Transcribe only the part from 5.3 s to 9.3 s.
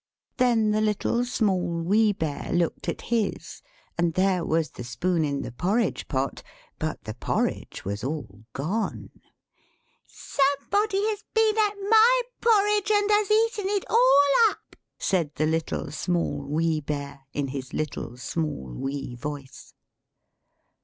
his porridge pot; but the porridge was all gone.